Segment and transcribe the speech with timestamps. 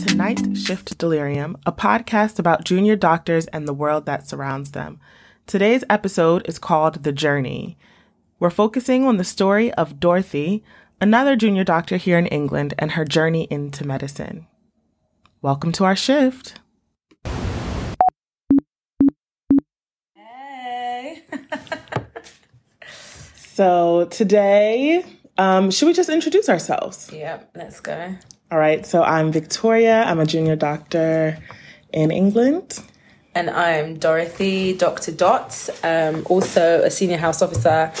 [0.00, 4.98] to Night Shift Delirium, a podcast about junior doctors and the world that surrounds them.
[5.46, 7.76] Today's episode is called The Journey.
[8.38, 10.64] We're focusing on the story of Dorothy,
[11.02, 14.46] another junior doctor here in England, and her journey into medicine.
[15.42, 16.58] Welcome to our shift.
[20.14, 21.24] Hey.
[23.36, 25.04] so today,
[25.36, 27.10] um, should we just introduce ourselves?
[27.12, 28.14] Yep, let's go.
[28.52, 30.02] All right, so I'm Victoria.
[30.02, 31.38] I'm a junior doctor
[31.92, 32.82] in England.
[33.32, 35.12] And I'm Dorothy, Dr.
[35.12, 37.92] Dot, um, also a senior house officer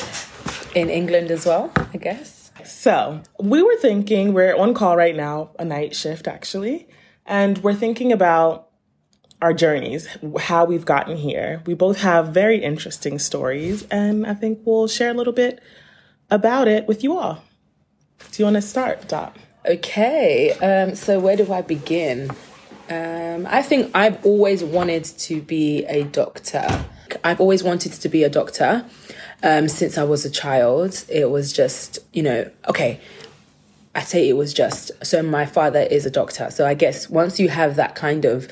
[0.74, 2.50] in England as well, I guess.
[2.64, 6.88] So we were thinking, we're on call right now, a night shift actually,
[7.26, 8.70] and we're thinking about
[9.40, 10.08] our journeys,
[10.40, 11.62] how we've gotten here.
[11.64, 15.62] We both have very interesting stories, and I think we'll share a little bit
[16.28, 17.44] about it with you all.
[18.32, 19.36] Do you want to start, Dot?
[19.66, 22.30] Okay, um, so where do I begin?
[22.88, 26.86] Um, I think I've always wanted to be a doctor.
[27.22, 28.86] I've always wanted to be a doctor
[29.42, 31.04] um, since I was a child.
[31.10, 33.00] It was just, you know, okay,
[33.94, 34.92] I say it was just.
[35.04, 36.50] So my father is a doctor.
[36.50, 38.48] So I guess once you have that kind of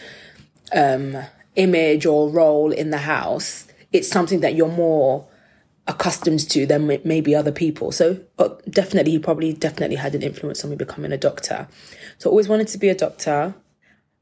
[0.74, 1.16] um,
[1.56, 5.26] image or role in the house, it's something that you're more
[5.88, 7.90] accustomed to than maybe other people.
[7.90, 11.66] So uh, definitely, he probably definitely had an influence on me becoming a doctor.
[12.18, 13.54] So I always wanted to be a doctor.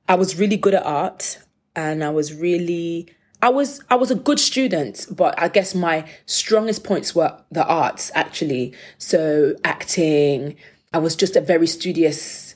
[0.08, 1.38] I was really good at art
[1.74, 3.08] and I was really
[3.42, 7.66] I was I was a good student, but I guess my strongest points were the
[7.66, 8.74] arts actually.
[8.98, 10.56] So acting,
[10.92, 12.54] I was just a very studious,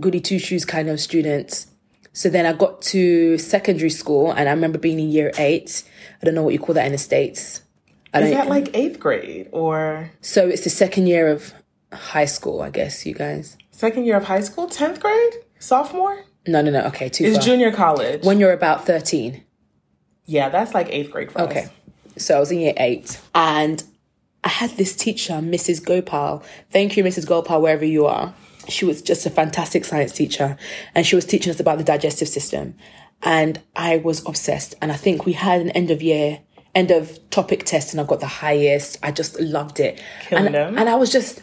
[0.00, 1.66] goody two shoes kind of student.
[2.12, 5.84] So then I got to secondary school and I remember being in year eight.
[6.20, 7.62] I don't know what you call that in the States.
[8.14, 10.10] Is that like eighth grade or?
[10.20, 11.54] So it's the second year of
[11.92, 13.56] high school, I guess, you guys.
[13.70, 14.68] Second year of high school?
[14.68, 15.34] 10th grade?
[15.58, 16.24] Sophomore?
[16.46, 16.80] No, no, no.
[16.86, 17.44] Okay, too It's far.
[17.46, 18.24] junior college.
[18.24, 19.42] When you're about 13.
[20.26, 21.50] yeah, that's like eighth grade for us.
[21.50, 21.66] Okay.
[22.16, 23.82] So I was in year eight and
[24.44, 25.84] I had this teacher, Mrs.
[25.84, 26.42] Gopal.
[26.70, 27.26] Thank you, Mrs.
[27.26, 28.34] Gopal, wherever you are.
[28.68, 30.56] She was just a fantastic science teacher
[30.94, 32.74] and she was teaching us about the digestive system.
[33.22, 34.74] And I was obsessed.
[34.82, 36.40] And I think we had an end of year,
[36.74, 38.98] end of topic test and I got the highest.
[39.02, 40.02] I just loved it.
[40.22, 40.78] Killing and, them.
[40.78, 41.40] and I was just,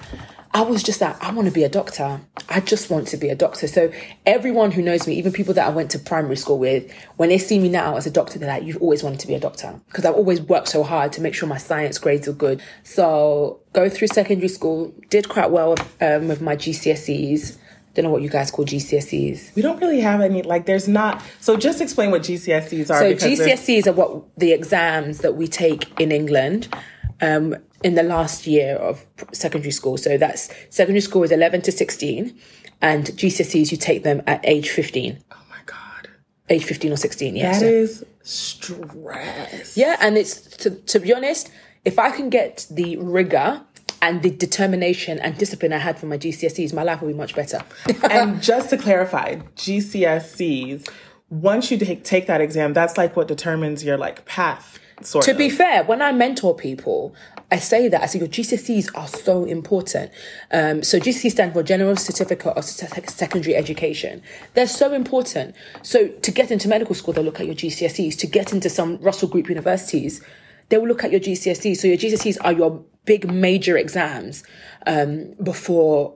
[0.51, 2.19] I was just that I want to be a doctor.
[2.50, 3.68] I just want to be a doctor.
[3.68, 3.91] So
[4.25, 7.38] everyone who knows me, even people that I went to primary school with, when they
[7.38, 9.79] see me now as a doctor, they're like, "You've always wanted to be a doctor,"
[9.88, 12.63] because I've always worked so hard to make sure my science grades are good.
[12.84, 17.57] So go through secondary school, did quite well um, with my GCSEs.
[17.99, 19.55] Don't know what you guys call GCSEs.
[19.55, 21.21] We don't really have any, like, there's not.
[21.41, 22.97] So just explain what GCSEs are.
[22.97, 26.73] So GCSEs are what the exams that we take in England
[27.19, 29.97] um, in the last year of secondary school.
[29.97, 32.39] So that's secondary school is 11 to 16
[32.81, 36.07] and GCSEs you take them at age 15, Oh my God.
[36.49, 37.35] age 15 or 16.
[37.35, 37.51] Yeah.
[37.51, 39.75] That so- is stress.
[39.75, 39.97] yeah.
[39.99, 41.51] And it's to, to be honest,
[41.83, 43.61] if I can get the rigor
[44.01, 47.35] and the determination and discipline I had for my GCSEs, my life will be much
[47.35, 47.61] better.
[48.09, 50.89] and just to clarify, GCSEs,
[51.29, 55.31] once you take, take that exam, that's like what determines your like path, sort To
[55.31, 55.38] of.
[55.38, 57.13] be fair, when I mentor people,
[57.51, 60.11] I say that I say your GCSEs are so important.
[60.51, 64.21] Um, so GCSE stands for General Certificate of Secondary Education.
[64.53, 65.55] They're so important.
[65.81, 68.17] So to get into medical school, they'll look at your GCSEs.
[68.19, 70.23] To get into some Russell Group universities,
[70.69, 71.77] they will look at your GCSEs.
[71.77, 74.43] So your GCSEs are your big major exams
[74.85, 76.15] um, before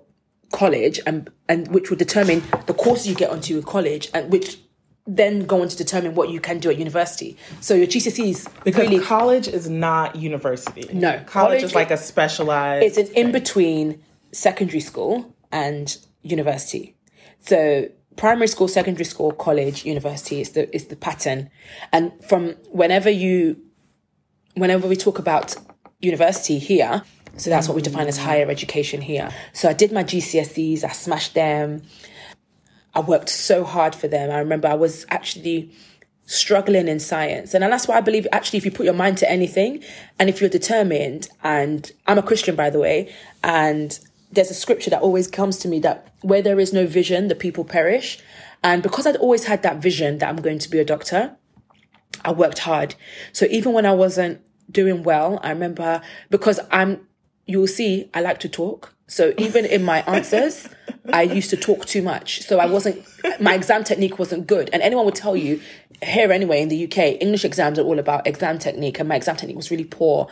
[0.52, 4.60] college, and and which will determine the courses you get onto in college, and which
[5.08, 7.36] then go on to determine what you can do at university.
[7.62, 10.86] So your GCSEs because really college is not university.
[10.94, 12.86] No, college, college is like a specialized.
[12.86, 16.96] it's an in between secondary school and university.
[17.40, 21.50] So primary school, secondary school, college, university is the is the pattern.
[21.92, 22.42] And from
[22.82, 23.58] whenever you
[24.56, 25.56] whenever we talk about
[26.04, 27.04] university here,
[27.38, 28.24] so that's what we define as mm.
[28.24, 29.32] higher education here.
[29.54, 31.84] So I did my GCSEs, I smashed them.
[32.96, 34.30] I worked so hard for them.
[34.30, 35.72] I remember I was actually
[36.26, 37.54] struggling in science.
[37.54, 39.84] And that's why I believe actually if you put your mind to anything
[40.20, 43.14] and if you're determined, and I'm a Christian by the way,
[43.44, 44.00] and
[44.32, 47.36] there's a scripture that always comes to me that where there is no vision, the
[47.36, 48.20] people perish.
[48.64, 51.36] And because I'd always had that vision that I'm going to be a doctor,
[52.24, 52.96] I worked hard.
[53.32, 57.08] So even when I wasn't doing well, I remember because I'm,
[57.46, 58.94] you'll see, I like to talk.
[59.08, 60.68] So even in my answers,
[61.12, 62.42] I used to talk too much.
[62.44, 63.06] So I wasn't,
[63.40, 64.70] my exam technique wasn't good.
[64.72, 65.62] And anyone would tell you,
[66.02, 69.36] here anyway in the UK, English exams are all about exam technique, and my exam
[69.36, 70.28] technique was really poor.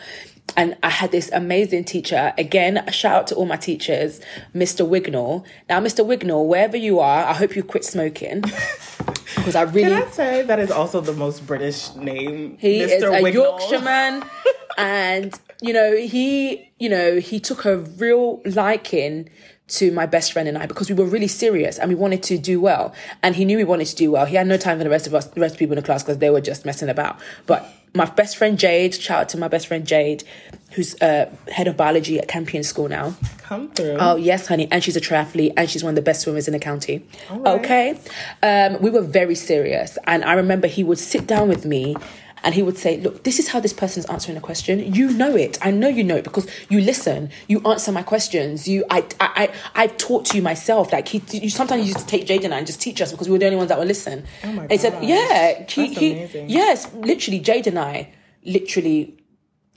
[0.57, 2.33] and I had this amazing teacher.
[2.37, 4.19] Again, a shout out to all my teachers,
[4.53, 4.87] Mr.
[4.87, 5.45] Wignall.
[5.69, 6.05] Now, Mr.
[6.05, 8.43] Wignall, wherever you are, I hope you quit smoking.
[9.35, 9.89] Because I really.
[9.89, 12.57] Can I say that is also the most British name?
[12.59, 12.89] He Mr.
[12.89, 13.33] is a Wignall.
[13.33, 14.23] Yorkshireman,
[14.77, 19.29] and you know he, you know, he took a real liking
[19.71, 22.37] to my best friend and I because we were really serious and we wanted to
[22.37, 22.93] do well.
[23.23, 24.25] And he knew we wanted to do well.
[24.25, 25.85] He had no time for the rest of us, the rest of people in the
[25.85, 27.19] class because they were just messing about.
[27.45, 30.23] But my best friend Jade, shout out to my best friend Jade,
[30.71, 33.15] who's uh, head of biology at Campion School now.
[33.39, 33.97] Come through.
[33.99, 36.53] Oh yes, honey, and she's a triathlete, and she's one of the best swimmers in
[36.53, 37.05] the county.
[37.29, 37.59] right.
[37.59, 37.99] Okay,
[38.43, 41.97] um, we were very serious, and I remember he would sit down with me,
[42.43, 44.93] and he would say, "Look, this is how this person's answering a question.
[44.93, 45.57] You know it.
[45.61, 48.67] I know you know it because you listen, you answer my questions.
[48.67, 50.91] You, I, I, I I've taught to you myself.
[50.91, 53.27] Like he, you sometimes used to take Jade and I and just teach us because
[53.27, 54.25] we were the only ones that would listen.
[54.43, 59.17] Oh my He said, "Yeah, he, That's he, yes, literally, Jade and I, literally."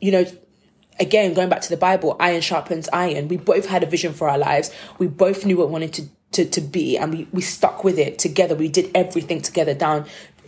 [0.04, 0.26] you know,
[1.00, 3.26] again, going back to the Bible, iron sharpens iron.
[3.28, 4.70] We both had a vision for our lives.
[4.98, 7.98] We both knew what we wanted to, to, to be, and we, we stuck with
[7.98, 8.54] it together.
[8.54, 10.04] We did everything together down.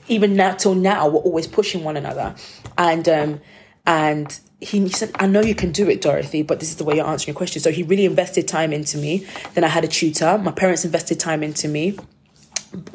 [0.08, 2.34] Even now, till now, we're always pushing one another.
[2.78, 3.40] And, um,
[3.86, 6.96] and he, said, I know you can do it, Dorothy, but this is the way
[6.96, 7.60] you're answering your question.
[7.60, 9.26] So he really invested time into me.
[9.54, 10.38] Then I had a tutor.
[10.38, 11.98] My parents invested time into me.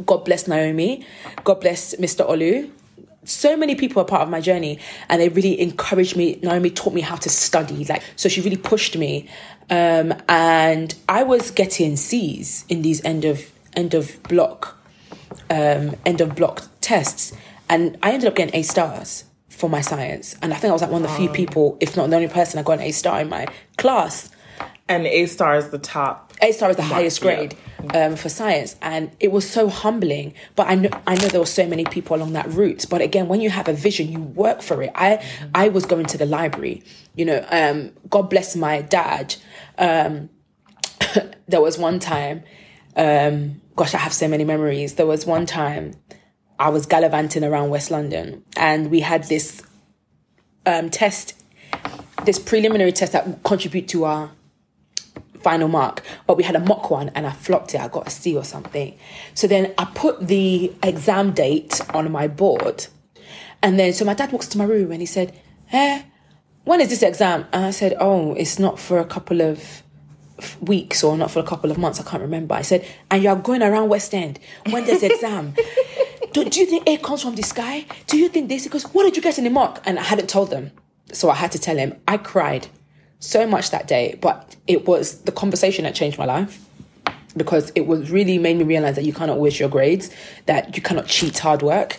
[0.06, 1.06] God bless Naomi.
[1.44, 2.28] God bless Mr.
[2.28, 2.70] Olu
[3.24, 4.80] so many people are part of my journey
[5.10, 8.58] and they really encouraged me naomi taught me how to study like so she really
[8.58, 9.30] pushed me
[9.70, 14.78] um and i was getting c's in these end of end of block
[15.52, 17.34] um end of block tests
[17.70, 20.82] and i ended up getting a stars for my science and i think i was
[20.82, 22.92] like one of the few people if not the only person i got an a
[22.92, 23.46] star in my
[23.78, 24.30] class
[24.92, 26.34] and A star is the top.
[26.42, 27.36] a star is the highest yeah.
[27.36, 27.58] grade
[27.94, 30.34] um, for science, and it was so humbling.
[30.56, 32.86] But I know I know there were so many people along that route.
[32.90, 34.92] But again, when you have a vision, you work for it.
[34.94, 35.24] I
[35.56, 36.84] I was going to the library.
[37.16, 39.36] You know, um, God bless my dad.
[39.78, 40.30] Um,
[41.48, 42.44] there was one time,
[42.96, 44.96] um, gosh, I have so many memories.
[44.96, 45.94] There was one time
[46.60, 49.62] I was gallivanting around West London, and we had this
[50.66, 51.42] um, test,
[52.26, 54.32] this preliminary test that would contribute to our
[55.42, 57.82] final mark, but we had a mock one and I flopped it.
[57.82, 58.98] I got a C or something.
[59.34, 62.88] So then I put the exam date on my board.
[63.64, 65.40] And then, so my dad walks to my room and he said,
[65.72, 66.04] Eh,
[66.64, 67.48] when is this exam?
[67.52, 69.84] And I said, Oh, it's not for a couple of
[70.62, 72.00] weeks or not for a couple of months.
[72.00, 72.56] I can't remember.
[72.56, 74.40] I said, And you're going around West End
[74.70, 75.54] when there's exam.
[76.34, 77.86] do, do you think air comes from the sky?
[78.08, 78.64] Do you think this?
[78.64, 79.82] Because What did you get in the mock?
[79.86, 80.72] And I hadn't told them.
[81.12, 82.00] So I had to tell him.
[82.08, 82.68] I cried
[83.20, 86.66] so much that day, but it was the conversation that changed my life
[87.38, 90.10] because it was really made me realize that you cannot wish your grades,
[90.48, 91.98] that you cannot cheat hard work.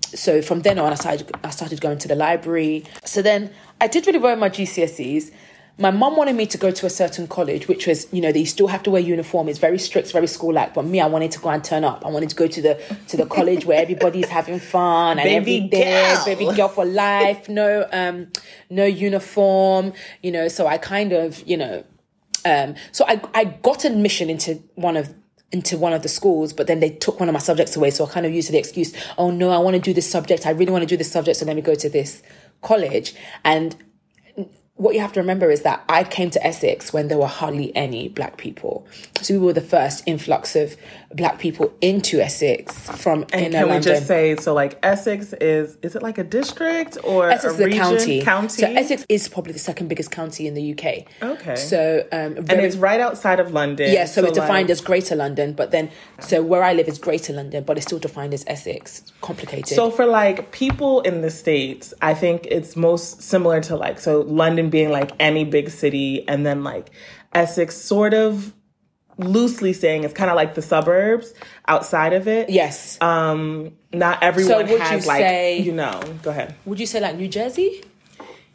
[0.00, 2.84] So from then on, I started, I started going to the library.
[3.04, 3.50] So then
[3.80, 5.30] I did really well in my GCSEs.
[5.78, 8.38] My mum wanted me to go to a certain college, which was, you know, that
[8.38, 9.46] you still have to wear uniform.
[9.48, 10.72] It's very strict, very school-like.
[10.72, 12.04] But me, I wanted to go and turn up.
[12.06, 15.36] I wanted to go to the to the college where everybody's having fun and Baby
[15.36, 16.24] everything, girl.
[16.24, 17.48] baby girl for life.
[17.50, 18.28] No, um,
[18.70, 19.92] no uniform.
[20.22, 21.84] You know, so I kind of, you know,
[22.46, 25.12] um, so I I got admission into one of
[25.52, 27.90] into one of the schools, but then they took one of my subjects away.
[27.90, 30.46] So I kind of used the excuse, oh no, I want to do this subject.
[30.46, 31.36] I really want to do this subject.
[31.38, 32.22] So let me go to this
[32.62, 33.14] college.
[33.44, 33.76] And
[34.76, 37.74] what you have to remember is that I came to Essex when there were hardly
[37.74, 38.86] any black people.
[39.22, 40.76] So we were the first influx of
[41.16, 43.94] black people into Essex from And inner can we London.
[43.94, 44.54] just say so?
[44.54, 48.22] Like Essex is is it like a district or Essex a is a county.
[48.22, 48.62] County.
[48.62, 51.06] So Essex is probably the second biggest county in the UK.
[51.22, 51.56] Okay.
[51.56, 53.92] So um, and it's right outside of London.
[53.92, 57.32] Yeah, so, it's defined as Greater London, but then so where I live is Greater
[57.32, 59.12] London, but it's still defined as Essex.
[59.20, 59.74] Complicated.
[59.74, 64.20] So for like people in the states, I think it's most similar to like so
[64.22, 66.90] London being like any big city, and then like
[67.32, 68.52] Essex, sort of
[69.18, 71.32] loosely saying it's kind of like the suburbs
[71.68, 72.50] outside of it.
[72.50, 73.00] yes.
[73.00, 76.00] Um, not everyone would has you like say- you know.
[76.22, 76.54] Go ahead.
[76.66, 77.82] Would you say like New Jersey?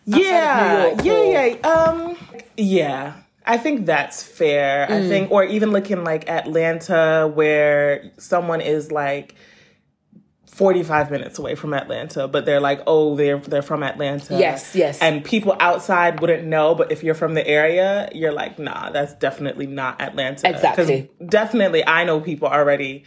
[0.06, 1.68] Yeah, New yeah, yeah.
[1.68, 2.18] Um,
[2.58, 3.13] yeah.
[3.46, 4.88] I think that's fair.
[4.88, 4.91] Mm.
[4.91, 9.36] I think, or even looking like Atlanta, where someone is like.
[10.62, 14.38] 45 minutes away from Atlanta, but they're like, oh, they're they're from Atlanta.
[14.38, 15.00] Yes, yes.
[15.01, 19.15] And people outside wouldn't know, but if you're from the area, you're like, nah, that's
[19.15, 20.48] definitely not Atlanta.
[20.48, 21.10] Exactly.
[21.25, 23.06] Definitely, I know people already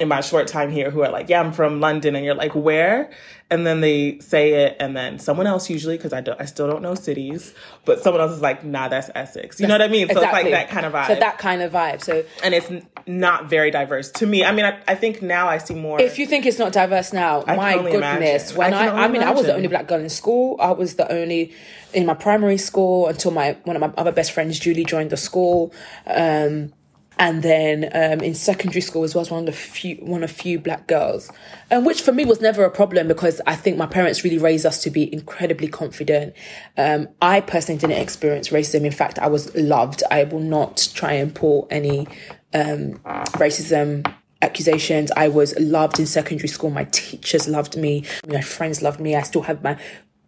[0.00, 2.14] in my short time here who are like, yeah, I'm from London.
[2.14, 3.10] And you're like, where?
[3.48, 4.76] And then they say it.
[4.80, 8.20] And then someone else usually, because I, don't, I still don't know cities, but someone
[8.20, 9.60] else is like, nah, that's Essex.
[9.60, 10.08] You know what I mean?
[10.08, 10.50] So Exactly.
[10.50, 11.06] it's like that kind of vibe.
[11.06, 12.02] So that kind of vibe.
[12.02, 12.70] So and it's
[13.06, 14.44] not very diverse to me.
[14.44, 16.00] I mean, I, I think now I see more.
[16.00, 18.50] if you think it's not diverse now, can my goodness.
[18.50, 18.56] imagine.
[18.56, 20.56] When I I, I, mean, I was the only black girl in school.
[20.60, 21.54] I was the only
[21.94, 25.16] in my primary school until my one of my other best friends, Julie, joined the
[25.16, 25.72] school.
[26.06, 26.72] Um,
[27.18, 30.22] and then um, in secondary school as well, I was one of the few one
[30.22, 31.30] of few black girls,
[31.70, 34.66] um, which for me was never a problem because I think my parents really raised
[34.66, 36.34] us to be incredibly confident.
[36.76, 38.84] Um, I personally didn't experience racism.
[38.84, 40.02] In fact, I was loved.
[40.10, 42.06] I will not try and pull any
[42.52, 43.00] um,
[43.38, 45.10] racism accusations.
[45.16, 46.70] I was loved in secondary school.
[46.70, 48.04] My teachers loved me.
[48.28, 49.16] My friends loved me.
[49.16, 49.78] I still have my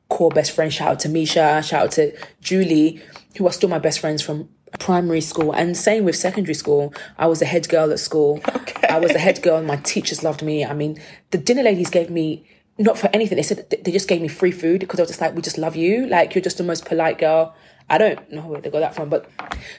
[0.08, 0.74] core best friends.
[0.74, 1.62] Shout out to Misha.
[1.62, 3.02] Shout out to Julie,
[3.36, 4.48] who are still my best friends from
[4.78, 5.52] primary school.
[5.52, 6.92] And same with secondary school.
[7.18, 8.40] I was a head girl at school.
[8.88, 9.56] I was a head girl.
[9.58, 10.64] and My teachers loved me.
[10.64, 12.46] I mean, the dinner ladies gave me
[12.78, 13.36] not for anything.
[13.36, 15.58] They said they just gave me free food because I was just like, we just
[15.58, 16.06] love you.
[16.06, 17.54] Like you're just the most polite girl.
[17.90, 19.28] I don't know where they got that from, but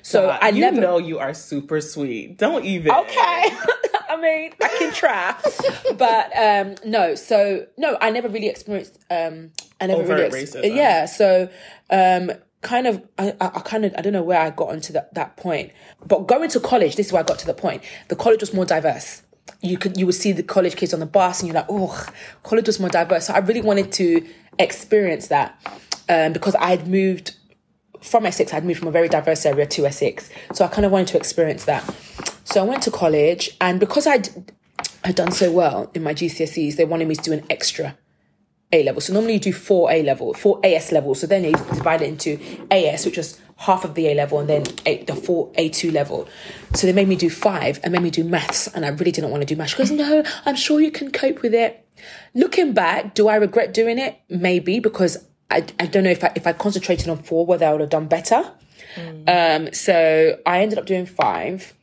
[0.02, 2.38] so Uh, I you never know you are super sweet.
[2.38, 2.92] Don't even.
[2.92, 3.44] Okay.
[4.10, 5.36] I mean, I can try.
[5.98, 10.56] but um no, so no, I never really experienced um I never Overt really ex-
[10.56, 10.76] racism.
[10.76, 11.50] Yeah, so
[11.92, 15.14] um kind of I, I kind of I don't know where I got onto that,
[15.14, 15.72] that point.
[16.06, 17.84] But going to college, this is where I got to the point.
[18.10, 19.24] The college was more diverse.
[19.62, 22.06] You could you would see the college kids on the bus and you're like, oh,
[22.44, 23.28] college was more diverse.
[23.28, 24.26] So I really wanted to
[24.58, 25.60] experience that.
[26.08, 27.36] Um, because I had moved
[28.02, 30.30] from Essex, I'd moved from a very diverse area to Essex.
[30.54, 31.84] So I kind of wanted to experience that.
[32.46, 34.30] So I went to college, and because I'd,
[35.04, 37.96] I'd done so well in my GCSEs, they wanted me to do an extra
[38.72, 39.02] A level.
[39.02, 41.22] So normally you do four A level, four AS levels.
[41.22, 44.48] So then you divide it into AS, which was half of the A level, and
[44.48, 46.28] then a, the four A2 level.
[46.76, 49.32] So they made me do five and made me do maths, and I really didn't
[49.32, 49.72] want to do maths.
[49.72, 51.86] She goes, no, I'm sure you can cope with it.
[52.34, 54.20] Looking back, do I regret doing it?
[54.30, 57.72] Maybe because I, I don't know if I if I concentrated on four whether I
[57.72, 58.52] would have done better.
[59.28, 61.74] Um, so I ended up doing five.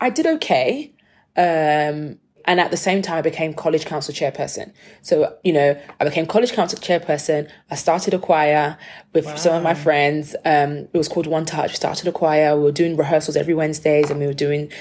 [0.00, 0.92] I did okay.
[1.36, 4.72] Um, and at the same time, I became college council chairperson.
[5.02, 7.50] So, you know, I became college council chairperson.
[7.70, 8.78] I started a choir
[9.12, 10.34] with some of my friends.
[10.44, 11.70] Um, it was called One Touch.
[11.70, 12.56] We started a choir.
[12.56, 14.72] We were doing rehearsals every Wednesdays and we were doing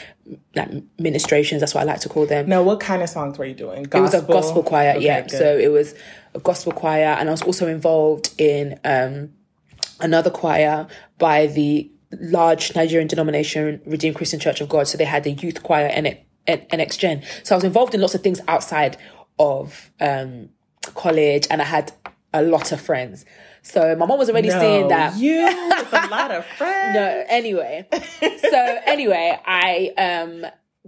[0.56, 1.62] like ministrations.
[1.62, 2.50] That's what I like to call them.
[2.50, 3.84] Now, what kind of songs were you doing?
[3.84, 5.22] It was a gospel choir, Okay, yeah.
[5.22, 5.32] good.
[5.32, 5.94] So it was
[6.34, 9.34] a gospel choir, and I was also involved in um,
[10.00, 10.88] another choir
[11.18, 14.88] by the large Nigerian denomination Redeemed Christian Church of God.
[14.88, 17.24] So they had the youth choir and it and NX Gen.
[17.44, 18.98] So I was involved in lots of things outside
[19.40, 20.50] of um,
[20.96, 21.92] college, and I had
[22.34, 23.26] a lot of friends.
[23.62, 25.18] So my mom was already seeing that.
[25.18, 26.96] you with a lot of friends.
[26.96, 27.88] No, anyway.
[27.92, 30.46] so anyway, I um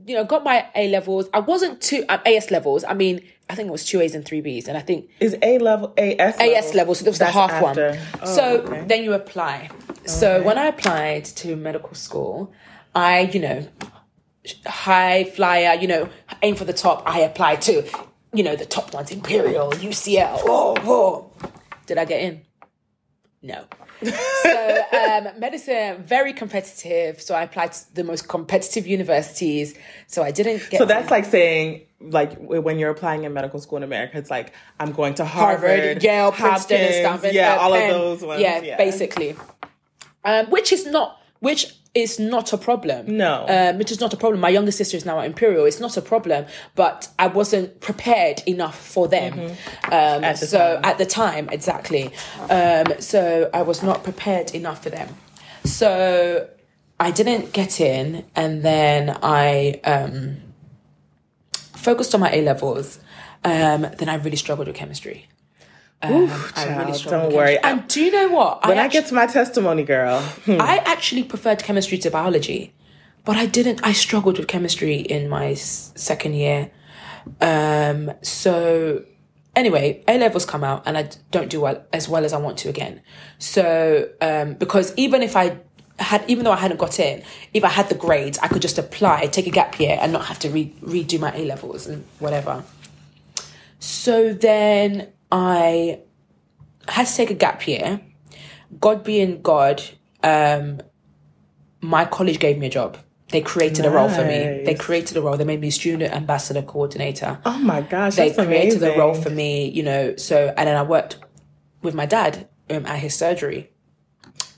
[0.07, 1.29] you know got my A levels.
[1.33, 2.83] I wasn't too um, AS levels.
[2.83, 5.35] I mean, I think it was two A's and three B's, and I think Is
[5.43, 6.95] A level AS AS level.
[6.95, 7.89] So that was the That's half after.
[7.91, 7.99] one.
[8.23, 8.85] Oh, so okay.
[8.87, 9.69] then you apply.
[10.05, 12.51] So when I applied to medical school,
[12.95, 13.67] I you know
[14.65, 16.09] high flyer, you know,
[16.41, 17.03] aim for the top.
[17.05, 17.87] I applied to
[18.33, 20.39] you know the top ones, Imperial, UCL.
[20.43, 21.49] Oh, oh.
[21.85, 22.41] did I get in?
[23.41, 23.65] No.
[24.03, 27.21] so um, medicine very competitive.
[27.21, 29.75] So I applied to the most competitive universities.
[30.07, 30.79] So I didn't get.
[30.79, 34.53] So that's like saying, like when you're applying in medical school in America, it's like
[34.79, 37.33] I'm going to Harvard, Harvard, Yale, Princeton, and Hopkins, Stanford.
[37.33, 37.89] yeah, uh, all Penn.
[37.89, 38.41] of those ones.
[38.41, 39.35] Yeah, Yeah, basically.
[40.25, 43.17] Um, which is not which is not a problem.
[43.17, 43.45] No.
[43.47, 44.41] um, which is not a problem.
[44.41, 45.65] My younger sister is now at Imperial.
[45.65, 46.45] It's not a problem,
[46.75, 49.33] but I wasn't prepared enough for them.
[49.39, 49.49] Um,
[49.93, 50.23] Mm-hmm.
[50.23, 50.85] At the so time.
[50.85, 52.11] at the time, exactly.
[52.49, 55.09] Um, so I was not prepared enough for them.
[55.65, 56.49] So
[56.99, 60.37] I didn't get in, and then I um,
[61.75, 62.99] focused on my A levels.
[63.43, 65.27] Um, then I really struggled with chemistry.
[66.03, 67.57] Um, I child, struggled don't worry.
[67.59, 68.67] And do you know what?
[68.67, 72.73] When I, actu- get to my testimony, girl, hmm, I actually preferred chemistry to biology,
[73.23, 73.79] but I didn't.
[73.83, 76.71] I struggled with chemistry in my second year.
[77.39, 79.05] Um, so
[79.55, 82.57] anyway, A levels come out, and I don't do well as well as I want
[82.59, 83.01] to again.
[83.39, 85.57] So um, because even if I
[85.99, 88.77] had, even though I hadn't got in, if I had the grades, I could just
[88.77, 92.03] apply, take a gap year, and not have to re- redo my A levels and
[92.19, 92.63] whatever.
[93.79, 95.99] So then I
[96.87, 97.99] had to take a gap year.
[98.79, 99.81] God being God,
[100.21, 100.79] um,
[101.81, 102.97] my college gave me a job.
[103.29, 104.61] They created a role for me.
[104.63, 105.37] They created a role.
[105.37, 107.39] They made me student ambassador coordinator.
[107.45, 108.95] oh my gosh, they created amazing.
[108.95, 110.15] a role for me, you know.
[110.17, 111.17] So and then I worked
[111.81, 113.71] with my dad um, at his surgery.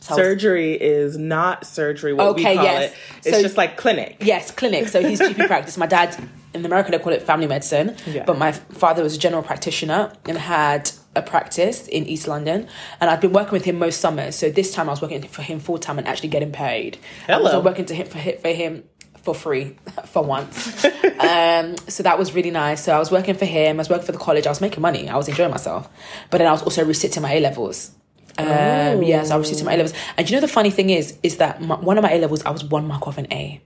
[0.01, 2.13] So I was- Surgery is not surgery.
[2.13, 2.91] What we Okay, call yes.
[2.91, 2.97] it.
[3.27, 4.17] It's So- just like clinic.
[4.19, 4.89] Yes, clinic.
[4.89, 5.77] So he's GP practice.
[5.77, 6.15] My dad
[6.55, 8.23] in America they call it family medicine, Yeah.
[8.25, 12.67] but my father was a general practitioner and had a practice in East London,
[12.99, 14.35] and I'd been working with him most summers.
[14.35, 16.97] So this time I was working for him full time and actually getting paid.
[17.27, 18.83] Hello, I wasn't working to him for him, for him
[19.23, 20.83] for free for once.
[20.85, 22.83] um, so that was really nice.
[22.83, 23.77] So I was working for him.
[23.77, 24.45] I was working for the college.
[24.45, 25.09] I was making money.
[25.09, 25.87] I was enjoying myself,
[26.29, 27.91] but then I was also resitting my A levels.
[28.37, 29.93] Um, yeah, so I was resitting my A levels.
[30.17, 32.43] And you know the funny thing is, is that my, one of my A levels
[32.45, 33.61] I was one mark off an A.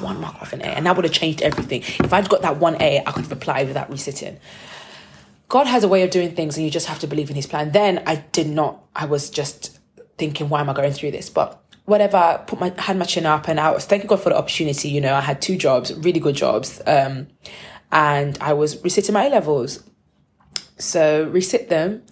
[0.00, 1.82] One mark off an A, and that would have changed everything.
[2.04, 4.38] If I'd got that one A, I could have applied without resitting.
[5.48, 7.46] God has a way of doing things, and you just have to believe in His
[7.46, 7.72] plan.
[7.72, 8.84] Then I did not.
[8.94, 9.78] I was just
[10.18, 11.30] thinking, why am I going through this?
[11.30, 14.36] But whatever, put my had my chin up, and I was thanking God for the
[14.36, 14.88] opportunity.
[14.88, 17.28] You know, I had two jobs, really good jobs, um,
[17.92, 19.82] and I was resitting my A levels.
[20.78, 22.02] So resit them,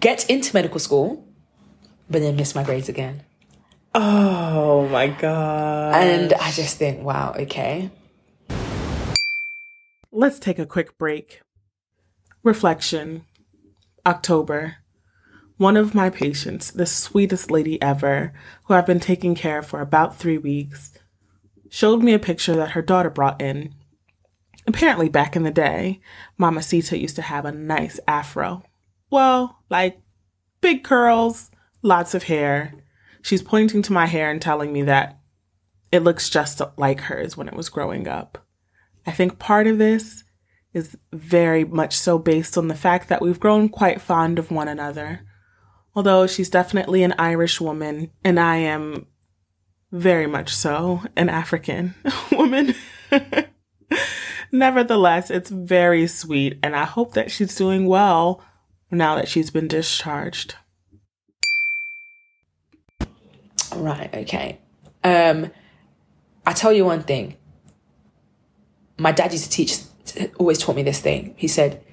[0.00, 1.26] get into medical school,
[2.08, 3.22] but then miss my grades again.
[3.94, 5.94] Oh my god.
[5.94, 7.90] And I just think, wow, okay.
[10.12, 11.42] Let's take a quick break.
[12.42, 13.24] Reflection.
[14.06, 14.76] October.
[15.56, 18.32] One of my patients, the sweetest lady ever,
[18.64, 20.92] who I've been taking care of for about three weeks,
[21.68, 23.74] showed me a picture that her daughter brought in.
[24.66, 26.00] Apparently, back in the day,
[26.36, 28.62] Mama Sita used to have a nice afro.
[29.10, 30.00] Well, like
[30.60, 31.50] big curls,
[31.82, 32.74] lots of hair.
[33.28, 35.18] She's pointing to my hair and telling me that
[35.92, 38.38] it looks just like hers when it was growing up.
[39.06, 40.24] I think part of this
[40.72, 44.66] is very much so based on the fact that we've grown quite fond of one
[44.66, 45.26] another.
[45.94, 49.04] Although she's definitely an Irish woman, and I am
[49.92, 51.96] very much so an African
[52.32, 52.74] woman.
[54.52, 58.42] Nevertheless, it's very sweet, and I hope that she's doing well
[58.90, 60.54] now that she's been discharged.
[63.78, 64.58] Right, okay.
[65.04, 65.50] Um,
[66.46, 67.36] I tell you one thing.
[68.98, 69.78] My dad used to teach,
[70.38, 71.34] always taught me this thing.
[71.36, 71.84] He said,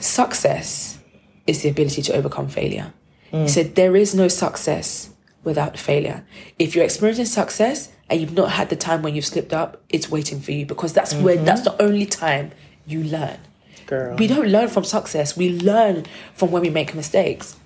[0.00, 0.98] success
[1.46, 2.92] is the ability to overcome failure.
[3.30, 5.08] He said, there is no success
[5.42, 6.22] without failure.
[6.58, 10.10] If you're experiencing success and you've not had the time when you've slipped up, it's
[10.10, 12.50] waiting for you because that's where, that's the only time
[12.86, 13.38] you learn.
[13.86, 14.16] Girl.
[14.16, 15.34] We don't learn from success.
[15.34, 17.56] We learn from when we make mistakes.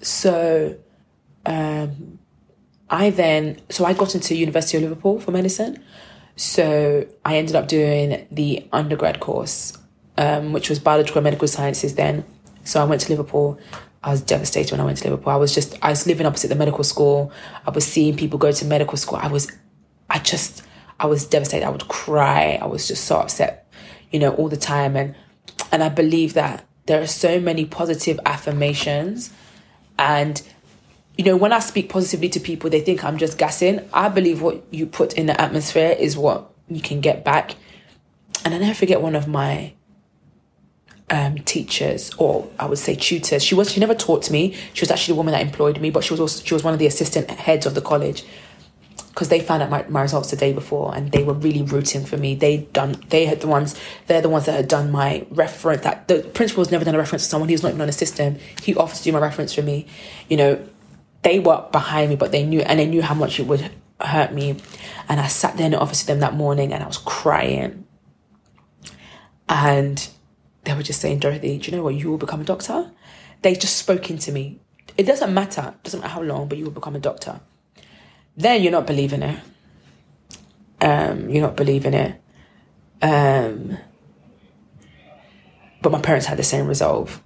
[0.00, 0.76] So,
[1.44, 2.20] um,
[2.88, 5.82] I then so I got into University of Liverpool for medicine.
[6.36, 9.76] So I ended up doing the undergrad course,
[10.18, 11.94] um, which was biological and medical sciences.
[11.94, 12.24] Then,
[12.64, 13.58] so I went to Liverpool.
[14.04, 15.32] I was devastated when I went to Liverpool.
[15.32, 17.32] I was just I was living opposite the medical school.
[17.66, 19.18] I was seeing people go to medical school.
[19.20, 19.50] I was,
[20.08, 20.62] I just
[21.00, 21.66] I was devastated.
[21.66, 22.58] I would cry.
[22.60, 23.66] I was just so upset,
[24.12, 24.94] you know, all the time.
[24.96, 25.16] And
[25.72, 29.32] and I believe that there are so many positive affirmations
[29.98, 30.40] and
[31.16, 33.80] you know, when I speak positively to people, they think I'm just gassing.
[33.92, 37.54] I believe what you put in the atmosphere is what you can get back.
[38.44, 39.72] And I never forget one of my
[41.08, 43.42] um, teachers, or I would say tutors.
[43.42, 44.56] She was she never taught me.
[44.74, 46.74] She was actually the woman that employed me, but she was also she was one
[46.74, 48.24] of the assistant heads of the college
[49.10, 52.04] because they found out my, my results the day before and they were really rooting
[52.04, 52.34] for me.
[52.34, 53.74] They done they had the ones
[54.06, 55.82] they're the ones that had done my reference.
[55.82, 57.50] That the principal principal's never done a reference to someone.
[57.50, 58.38] Was not even on a system.
[58.62, 59.86] He offered to do my reference for me.
[60.28, 60.68] You know,
[61.26, 63.68] they were behind me, but they knew and they knew how much it would
[64.00, 64.56] hurt me.
[65.08, 67.84] And I sat there in the office with them that morning and I was crying.
[69.48, 70.08] And
[70.62, 71.96] they were just saying, Dorothy, do you know what?
[71.96, 72.92] You will become a doctor.
[73.42, 74.60] They just spoke into me.
[74.96, 77.40] It doesn't matter, it doesn't matter how long, but you will become a doctor.
[78.36, 79.40] Then you're not believing it.
[80.80, 82.22] Um, you're not believing it.
[83.02, 83.78] Um,
[85.82, 87.20] but my parents had the same resolve.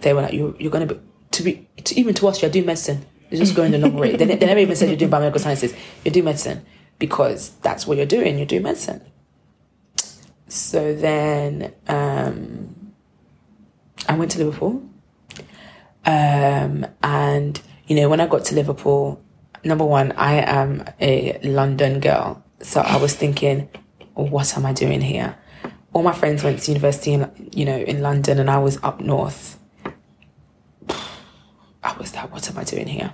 [0.00, 1.00] They were like, "You're you're gonna be
[1.32, 2.40] to be to, even to us.
[2.42, 3.04] You're doing medicine.
[3.30, 4.16] You're just going the long way.
[4.16, 5.74] They, they never even said you're doing biomedical sciences.
[6.04, 6.64] You're doing medicine
[6.98, 8.38] because that's what you're doing.
[8.38, 9.02] You're doing medicine."
[10.48, 12.92] So then um,
[14.08, 14.82] I went to Liverpool.
[16.04, 19.20] Um, and, you know, when I got to Liverpool,
[19.64, 22.44] number one, I am a London girl.
[22.60, 23.68] So I was thinking,
[24.14, 25.36] what am I doing here?
[25.92, 29.00] All my friends went to university in, you know, in London and I was up
[29.00, 29.55] north.
[31.98, 33.12] Was like, what am I doing here?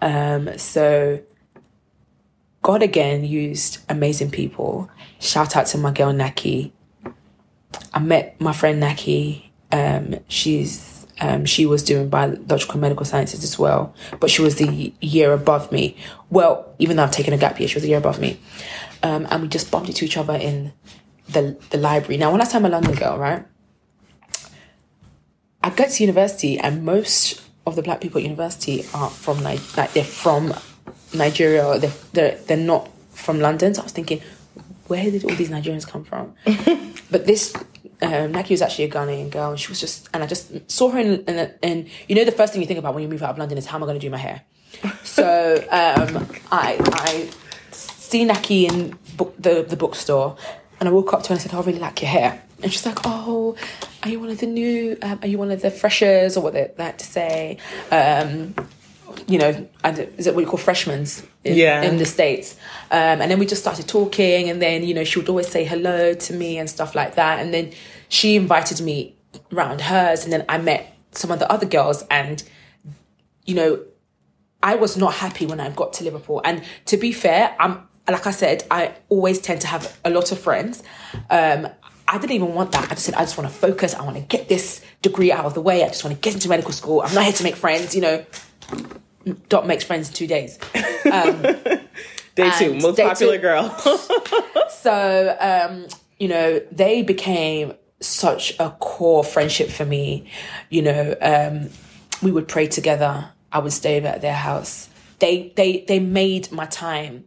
[0.00, 1.20] Um, so
[2.62, 4.90] God again used amazing people.
[5.18, 6.72] Shout out to my girl Naki.
[7.92, 9.52] I met my friend Naki.
[9.72, 14.92] Um, she's um, she was doing biological medical sciences as well, but she was the
[15.00, 15.96] year above me.
[16.30, 18.40] Well, even though I've taken a gap year, she was a year above me.
[19.02, 20.72] Um, and we just bumped into each other in
[21.28, 22.16] the the library.
[22.16, 23.44] Now, when I say I'm a London girl, right?
[25.62, 29.60] I go to university, and most of the black people at university are from like
[29.92, 30.54] they're from
[31.14, 31.66] Nigeria.
[31.66, 33.74] Or they're, they're they're not from London.
[33.74, 34.22] So I was thinking,
[34.86, 36.34] where did all these Nigerians come from?
[37.10, 37.54] but this
[38.02, 40.90] um, Naki was actually a Ghanaian girl, and she was just, and I just saw
[40.90, 43.22] her in, in, in, you know, the first thing you think about when you move
[43.22, 44.42] out of London is how am I going to do my hair?
[45.02, 47.28] So um, I I
[47.72, 50.36] see Naki in book, the the bookstore,
[50.78, 52.42] and I walk up to her and I said, oh, "I really like your hair."
[52.62, 53.56] And she's like, "Oh,
[54.02, 54.96] are you one of the new?
[55.02, 57.58] Um, are you one of the freshers, or what they like to say?"
[57.90, 58.54] Um,
[59.26, 59.66] you know,
[60.18, 61.04] is it what you call freshmen
[61.44, 61.82] in, Yeah.
[61.82, 62.56] in the States?
[62.92, 65.64] Um, and then we just started talking, and then, you know, she would always say
[65.64, 67.40] hello to me and stuff like that.
[67.40, 67.72] And then
[68.08, 69.16] she invited me
[69.50, 72.42] round hers, and then I met some of the other girls, and,
[73.44, 73.80] you know,
[74.62, 76.40] I was not happy when I got to Liverpool.
[76.44, 80.32] And to be fair, I'm like I said, I always tend to have a lot
[80.32, 80.82] of friends.
[81.30, 81.68] Um,
[82.10, 82.90] I didn't even want that.
[82.90, 83.94] I just said I just want to focus.
[83.94, 85.84] I want to get this degree out of the way.
[85.84, 87.02] I just want to get into medical school.
[87.02, 87.94] I'm not here to make friends.
[87.94, 88.24] You know,
[89.48, 90.58] Dot makes friends in two days.
[92.34, 93.76] Day two, most day popular two- girl.
[94.70, 95.86] So, um,
[96.18, 100.30] you know, they became such a core friendship for me.
[100.70, 101.70] You know, um,
[102.22, 103.30] we would pray together.
[103.52, 104.88] I would stay over at their house.
[105.18, 107.26] They they they made my time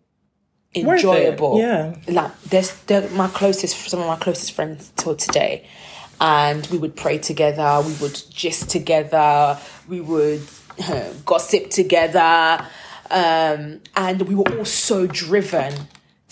[0.76, 1.60] enjoyable.
[1.60, 1.96] yeah.
[2.08, 5.68] like there's they're my closest some of my closest friends till today,
[6.20, 7.82] and we would pray together.
[7.86, 9.58] We would gist together.
[9.88, 10.42] We would
[10.80, 12.66] uh, gossip together,
[13.12, 15.74] um, and we were all so driven.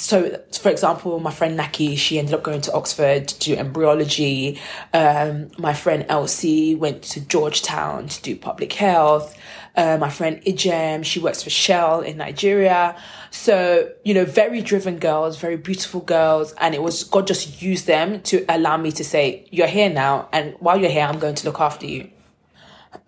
[0.01, 4.60] So, for example, my friend Naki, she ended up going to Oxford to do embryology.
[4.95, 9.38] Um, my friend Elsie went to Georgetown to do public health.
[9.75, 12.95] Uh, my friend Ijem, she works for Shell in Nigeria.
[13.34, 16.54] So, you know, very driven girls, very beautiful girls.
[16.60, 20.28] And it was, God just used them to allow me to say, you're here now.
[20.34, 22.12] And while you're here, I'm going to look after you.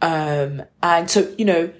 [0.02, 1.74] Um, and so, you know,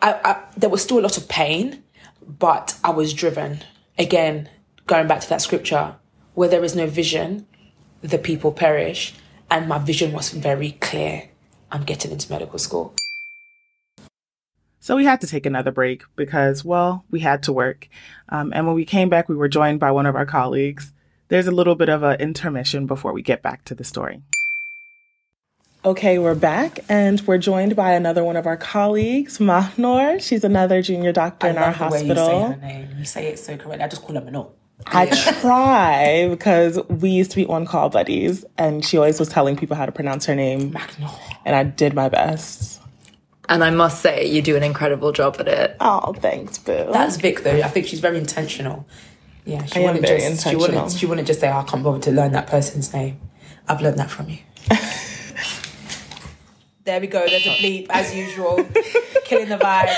[0.00, 1.82] I, I, there was still a lot of pain,
[2.26, 3.58] but I was driven.
[3.98, 4.48] Again,
[4.86, 5.96] going back to that scripture,
[6.34, 7.48] where there is no vision,
[8.02, 9.14] the people perish.
[9.50, 11.28] And my vision was very clear.
[11.72, 12.94] I'm getting into medical school.
[14.86, 17.88] So we had to take another break because, well, we had to work.
[18.28, 20.92] Um, and when we came back, we were joined by one of our colleagues.
[21.26, 24.22] There's a little bit of an intermission before we get back to the story.
[25.84, 30.22] Okay, we're back and we're joined by another one of our colleagues, Mahnor.
[30.22, 32.08] She's another junior doctor in our hospital.
[32.08, 32.88] you say her name.
[32.96, 33.82] You say it so correctly.
[33.82, 34.52] I just call her Mano.
[34.86, 35.06] I
[35.40, 39.76] try because we used to be on call buddies and she always was telling people
[39.76, 41.12] how to pronounce her name Macno.
[41.44, 42.75] and I did my best.
[43.48, 45.76] And I must say, you do an incredible job at it.
[45.80, 46.88] Oh, thanks, Boo.
[46.92, 47.60] That's Vic though.
[47.60, 48.86] I think she's very intentional.
[49.44, 50.80] Yeah, she I am wouldn't very just she intentional.
[50.82, 53.20] wouldn't she wouldn't just say, oh, I can't bother to learn that person's name.
[53.68, 54.38] I've learned that from you.
[56.84, 57.24] there we go.
[57.28, 58.64] There's a bleep as usual,
[59.24, 59.94] killing the vibe.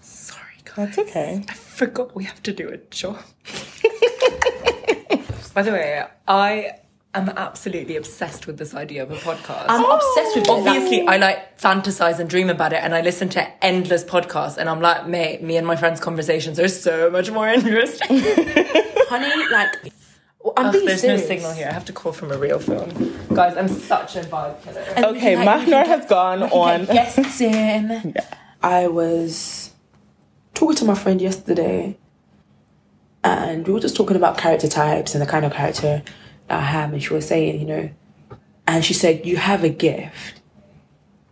[0.00, 0.74] Sorry, guys.
[0.76, 1.44] That's okay.
[1.48, 3.18] I forgot we have to do a job.
[5.54, 6.72] By the way, I
[7.18, 9.66] am absolutely obsessed with this idea of a podcast.
[9.68, 10.50] I'm obsessed with it.
[10.50, 14.68] Obviously, I like fantasize and dream about it, and I listen to endless podcasts, and
[14.68, 18.08] I'm like, mate, me and my friends' conversations are so much more interesting.
[19.08, 19.92] honey, like
[20.56, 21.22] I'm Ugh, being there's serious.
[21.22, 21.66] no signal here.
[21.68, 23.16] I have to call from a real phone.
[23.34, 24.80] Guys, I'm such a vibe killer.
[24.94, 26.84] And Okay, we like, we Mahnor can has gone on.
[26.86, 28.14] get guests in.
[28.62, 29.72] I was
[30.54, 31.98] talking to my friend yesterday,
[33.24, 36.02] and we were just talking about character types and the kind of character
[36.48, 37.90] I have, and she was saying, you know,
[38.66, 40.40] and she said, you have a gift.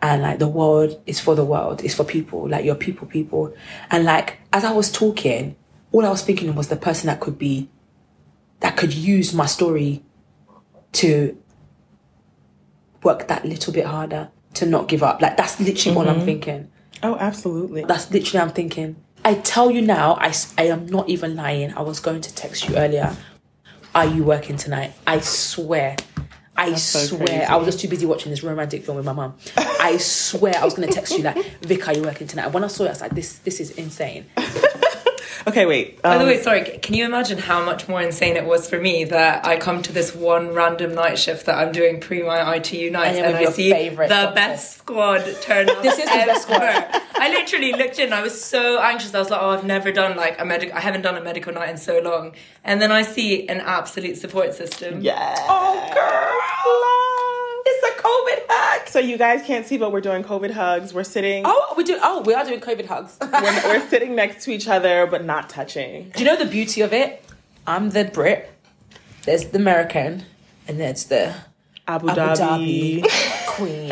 [0.00, 3.55] And like the world is for the world, it's for people, like you're people, people.
[3.90, 5.57] And like as I was talking,
[5.92, 7.70] all I was thinking was the person that could be,
[8.61, 10.03] that could use my story
[10.92, 11.40] to
[13.03, 15.22] work that little bit harder to not give up.
[15.22, 16.24] Like that's literally all I'm mm-hmm.
[16.27, 16.70] thinking.
[17.03, 17.85] Oh, absolutely.
[17.85, 18.96] That's literally I'm thinking.
[19.24, 21.72] I tell you now, I, I am not even lying.
[21.74, 23.16] I was going to text you earlier.
[23.94, 24.92] Are you working tonight?
[25.07, 25.96] I swear.
[26.57, 27.26] I so swear.
[27.26, 27.42] crazy.
[27.42, 29.37] I was just too busy watching this romantic film with my mum.
[29.57, 32.48] I swear I was going to text you like, Vic, are you working tonight?
[32.48, 34.26] When I saw it, I was like, this this is insane.
[35.46, 36.00] Okay, wait.
[36.00, 38.80] By the um, way, sorry, can you imagine how much more insane it was for
[38.80, 42.57] me that I come to this one random night shift that I'm doing pre my
[42.57, 44.35] ITU nights And and, I see favourite the doctor.
[44.35, 45.74] best squad turn up.
[45.83, 46.61] This is the best squad.
[47.16, 49.14] I literally looked in, I was so anxious.
[49.14, 51.52] I was like, oh, I've never done like a medical, I haven't done a medical
[51.52, 52.33] night in so long.
[52.64, 55.00] And then I see an absolute support system.
[55.02, 55.35] Yeah.
[55.40, 57.13] Oh, girl.
[57.66, 58.88] It's a COVID hug.
[58.88, 60.92] So you guys can't see, but we're doing COVID hugs.
[60.92, 61.44] We're sitting.
[61.46, 61.98] Oh, we do.
[62.03, 63.16] Oh, we are doing COVID hugs.
[63.22, 66.11] We're, we're sitting next to each other, but not touching.
[66.11, 67.24] Do you know the beauty of it?
[67.66, 68.50] I'm the Brit.
[69.24, 70.24] There's the American,
[70.68, 71.35] and there's the
[71.88, 73.03] Abu, Abu Dhabi.
[73.03, 73.88] Dhabi queen.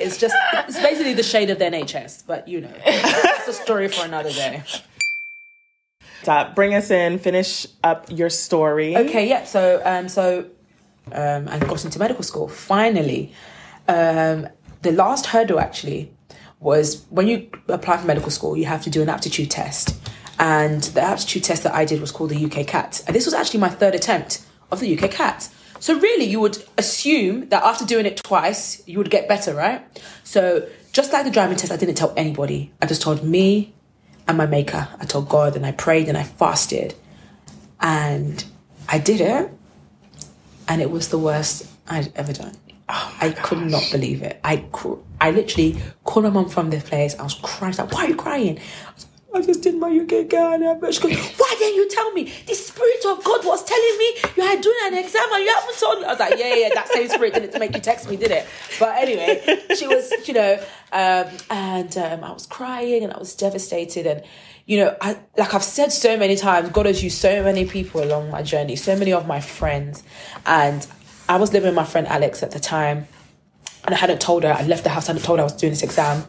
[0.00, 3.88] It's just, it's basically the shade of the NHS, but you know, it's a story
[3.88, 4.62] for another day.
[6.22, 6.54] Stop.
[6.54, 7.18] Bring us in.
[7.18, 8.96] Finish up your story.
[8.96, 9.44] Okay, yeah.
[9.44, 10.46] So, um, so,
[11.12, 13.32] um, I got into medical school finally.
[13.88, 14.48] Um,
[14.82, 16.12] the last hurdle actually
[16.60, 19.96] was when you apply for medical school, you have to do an aptitude test,
[20.38, 23.34] and the aptitude test that I did was called the UK CAT, and this was
[23.34, 25.48] actually my third attempt of the UK CAT.
[25.78, 29.84] So really, you would assume that after doing it twice, you would get better, right?
[30.24, 32.72] So just like the driving test, I didn't tell anybody.
[32.80, 33.74] I just told me
[34.26, 34.88] and my maker.
[34.98, 36.94] I told God, and I prayed and I fasted,
[37.80, 38.42] and
[38.88, 39.50] I did it,
[40.68, 42.56] and it was the worst I'd ever done.
[42.88, 44.38] I could not believe it.
[44.44, 47.16] I cr- I literally called my mum from the place.
[47.18, 47.72] I was crying.
[47.72, 48.58] She's like, why are you crying?
[48.58, 50.80] I, was I just did my UK Ghana.
[50.92, 52.32] She goes, why didn't you tell me?
[52.46, 55.78] The spirit of God was telling me you had doing an exam and you haven't
[55.78, 56.04] told me.
[56.06, 58.46] I was like, yeah, yeah, that same spirit didn't make you text me, did it?
[58.78, 59.42] But anyway,
[59.76, 60.54] she was, you know,
[60.92, 64.22] um, and um, I was crying and I was devastated and
[64.66, 68.02] you know, I, like I've said so many times, God has used so many people
[68.02, 70.02] along my journey, so many of my friends.
[70.44, 70.86] And
[71.28, 73.06] I was living with my friend Alex at the time.
[73.84, 75.52] And I hadn't told her, I left the house, I hadn't told her I was
[75.52, 76.24] doing this exam.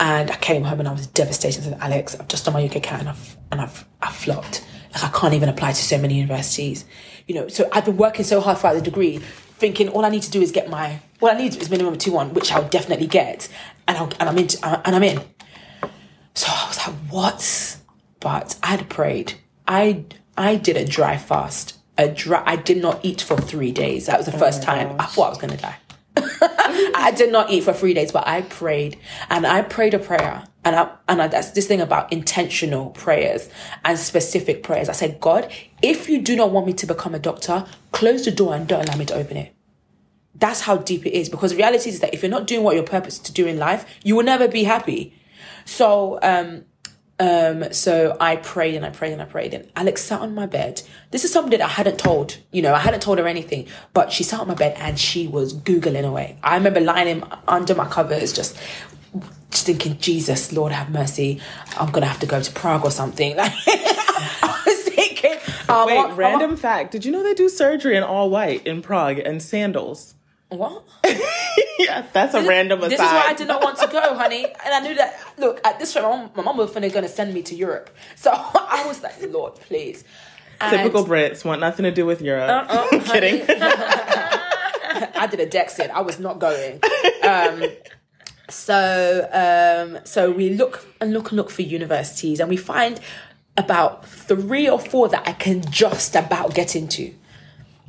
[0.00, 1.60] And I came home and I was devastated.
[1.60, 4.66] I said, Alex, I've just done my UK CAT and I've, and I've, I've flopped.
[4.92, 6.84] Like I can't even apply to so many universities.
[7.28, 10.22] You know, so I've been working so hard throughout the degree, thinking all I need
[10.22, 13.06] to do is get my, what I need is minimum two one, which I'll definitely
[13.06, 13.48] get.
[13.86, 15.20] And, I'll, and I'm in, and I'm in.
[16.36, 17.78] So I was like, what?
[18.20, 19.34] But I'd prayed.
[19.66, 20.04] I
[20.36, 21.78] I did a dry fast.
[21.96, 22.42] A dry.
[22.44, 24.06] I did not eat for three days.
[24.06, 25.76] That was the oh first time I thought I was gonna die.
[26.94, 28.98] I did not eat for three days, but I prayed
[29.30, 30.44] and I prayed a prayer.
[30.64, 33.48] And I, and I, that's this thing about intentional prayers
[33.84, 34.88] and specific prayers.
[34.88, 38.32] I said, God, if you do not want me to become a doctor, close the
[38.32, 39.54] door and don't allow me to open it.
[40.34, 41.28] That's how deep it is.
[41.28, 43.58] Because the reality is that if you're not doing what you're purpose to do in
[43.58, 45.14] life, you will never be happy.
[45.66, 46.64] So, um,
[47.18, 50.46] um, so I prayed and I prayed and I prayed and Alex sat on my
[50.46, 50.82] bed.
[51.10, 54.12] This is something that I hadn't told, you know, I hadn't told her anything, but
[54.12, 56.38] she sat on my bed and she was Googling away.
[56.42, 58.56] I remember lying in, under my covers, just,
[59.50, 61.40] just thinking, Jesus, Lord have mercy.
[61.78, 63.34] I'm going to have to go to Prague or something.
[63.36, 65.36] Like, I was thinking,
[65.70, 66.92] um, Wait, what- random fact.
[66.92, 70.14] Did you know they do surgery in all white in Prague and sandals?
[70.48, 70.84] What?
[71.78, 72.90] yeah, that's a random aside.
[72.90, 74.44] This is why I did not want to go, honey.
[74.44, 77.08] And I knew that, look, at this point, my mom, my mom was finna gonna
[77.08, 77.90] send me to Europe.
[78.14, 80.04] So I was like, Lord, please.
[80.60, 82.48] And Typical Brits want nothing to do with Europe.
[82.48, 83.44] Uh-uh, Kidding.
[83.48, 85.90] I did a Dexit.
[85.90, 86.80] I was not going.
[87.22, 87.64] Um,
[88.48, 93.00] so, um, so we look and look and look for universities, and we find
[93.56, 97.12] about three or four that I can just about get into.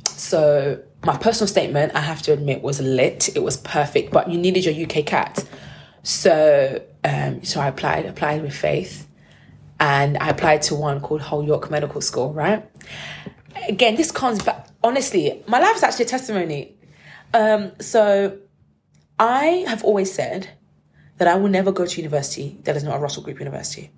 [0.06, 3.34] So my personal statement, I have to admit, was lit.
[3.36, 5.44] It was perfect, but you needed your UK cat.
[6.02, 9.08] So, um, so I applied, applied with faith,
[9.78, 12.32] and I applied to one called Hull York Medical School.
[12.32, 12.68] Right.
[13.68, 14.68] Again, this comes back.
[14.82, 16.76] Honestly, my life is actually a testimony.
[17.34, 18.38] Um, so
[19.18, 20.50] I have always said
[21.18, 23.90] that I will never go to university that is not a Russell Group university.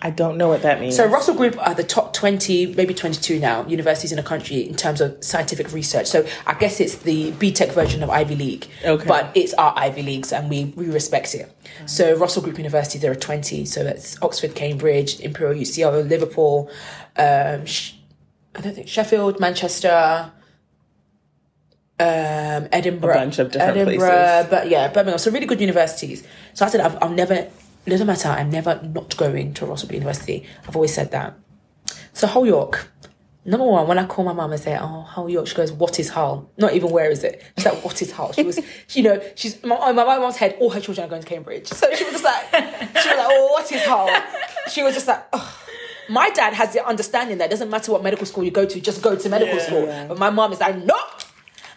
[0.00, 0.96] I don't know what that means.
[0.96, 4.76] So Russell Group are the top 20, maybe 22 now, universities in the country in
[4.76, 6.06] terms of scientific research.
[6.06, 8.68] So I guess it's the BTEC version of Ivy League.
[8.84, 9.04] Okay.
[9.06, 11.52] But it's our Ivy Leagues and we, we respect it.
[11.86, 13.64] So Russell Group University, there are 20.
[13.64, 16.70] So that's Oxford, Cambridge, Imperial UCL, Liverpool,
[17.16, 17.64] um,
[18.54, 20.32] I don't think Sheffield, Manchester,
[22.00, 24.50] um, Edinburgh, A bunch of different Edinburgh, places.
[24.50, 25.18] but yeah, Birmingham.
[25.18, 26.26] So really good universities.
[26.54, 27.48] So I said I've, I'll never.
[27.88, 28.28] It doesn't matter.
[28.28, 30.44] I'm never not going to Russell University.
[30.66, 31.38] I've always said that.
[32.12, 32.92] So Hull York.
[33.46, 35.98] Number one, when I call my mum and say, "Oh, Hull York," she goes, "What
[35.98, 37.42] is Hull?" Not even where is it.
[37.56, 40.58] She's like, "What is Hull?" She was, you know, she's my, my my mum's head.
[40.60, 43.26] All her children are going to Cambridge, so she was just like, she was like,
[43.30, 44.10] "Oh, what is Hull?"
[44.70, 45.54] She was just like, "Ugh."
[46.10, 48.80] My dad has the understanding that it doesn't matter what medical school you go to,
[48.82, 49.86] just go to medical school.
[50.08, 50.98] But my mom is like, "No,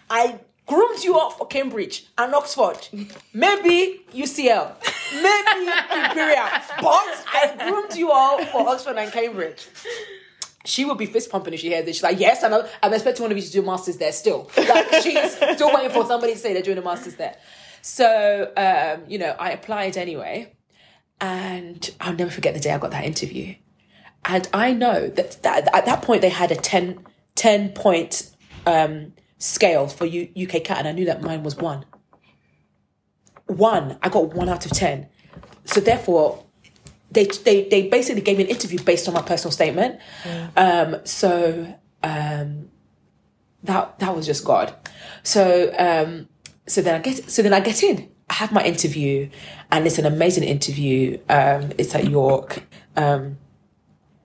[0.09, 0.41] I
[0.71, 2.87] groomed you up for Cambridge and Oxford,
[3.33, 4.73] maybe UCL,
[5.15, 6.47] maybe Imperial,
[6.81, 9.67] but I groomed you all for Oxford and Cambridge.
[10.63, 11.97] She would be fist pumping if she hears this.
[11.97, 14.49] She's like, yes, I'm, I'm expecting one of you to do a master's there still.
[14.55, 17.35] Like, she's still waiting for somebody to say they're doing a master's there.
[17.81, 20.53] So, um, you know, I applied anyway,
[21.19, 23.55] and I'll never forget the day I got that interview.
[24.23, 27.03] And I know that, that at that point they had a 10,
[27.35, 28.31] 10 point
[28.65, 31.85] um, scale for U- UK cat, and I knew that mine was one.
[33.47, 35.07] One, I got one out of ten.
[35.65, 36.45] So therefore,
[37.11, 39.99] they they they basically gave me an interview based on my personal statement.
[40.55, 42.69] Um, so um,
[43.63, 44.73] that that was just God.
[45.23, 46.29] So um,
[46.67, 48.09] so then I get so then I get in.
[48.29, 49.29] I have my interview,
[49.71, 51.19] and it's an amazing interview.
[51.27, 52.63] Um, it's at York.
[52.95, 53.37] Um,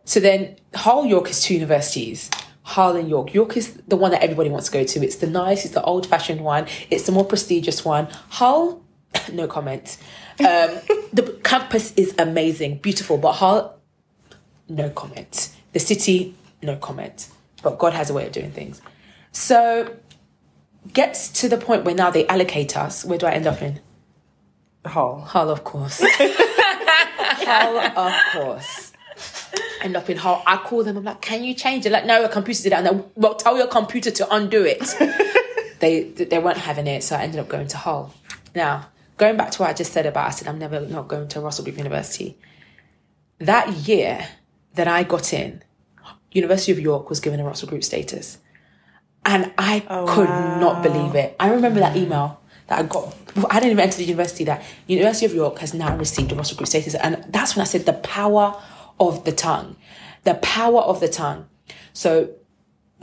[0.04, 2.30] so then Hull York is two universities.
[2.66, 3.32] Hull and York.
[3.32, 5.04] York is the one that everybody wants to go to.
[5.04, 8.08] It's the nice, it's the old fashioned one, it's the more prestigious one.
[8.30, 8.82] Hull,
[9.32, 9.96] no comment.
[10.40, 10.44] Um,
[11.12, 13.78] the campus is amazing, beautiful, but Hull,
[14.68, 15.50] no comment.
[15.74, 17.28] The city, no comment.
[17.62, 18.82] But God has a way of doing things.
[19.30, 19.94] So
[20.92, 23.04] gets to the point where now they allocate us.
[23.04, 23.78] Where do I end up in?
[24.84, 25.20] Hull.
[25.20, 26.02] Hull, of course.
[26.18, 28.92] Hull, of course.
[29.82, 30.42] End up in Hull.
[30.46, 30.96] I call them.
[30.96, 31.92] I'm like, can you change it?
[31.92, 32.76] Like, no, a computer did it.
[32.76, 34.82] And then, well, tell your computer to undo it.
[35.80, 38.14] they they weren't having it, so I ended up going to Hull.
[38.54, 41.28] Now, going back to what I just said about, I said I'm never not going
[41.28, 42.38] to Russell Group University.
[43.38, 44.28] That year
[44.74, 45.62] that I got in,
[46.32, 48.38] University of York was given a Russell Group status.
[49.24, 51.34] And I oh, could not believe it.
[51.40, 53.14] I remember that email that I got.
[53.50, 54.44] I didn't even enter the university.
[54.44, 57.66] That University of York has now received a Russell Group status, and that's when I
[57.66, 58.60] said the power
[58.98, 59.76] of the tongue,
[60.24, 61.46] the power of the tongue.
[61.92, 62.30] So,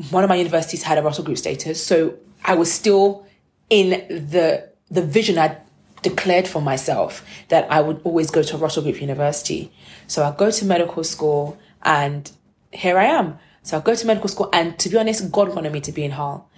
[0.09, 3.25] one of my universities had a Russell Group status, so I was still
[3.69, 5.57] in the the vision I
[6.01, 9.71] declared for myself that I would always go to a Russell Group University.
[10.07, 12.29] So I go to medical school, and
[12.71, 13.39] here I am.
[13.61, 16.03] So I go to medical school, and to be honest, God wanted me to be
[16.03, 16.49] in Hull.